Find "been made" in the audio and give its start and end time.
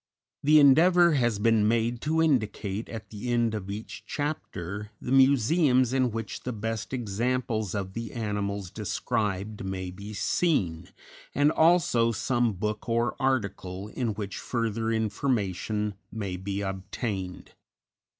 1.37-2.01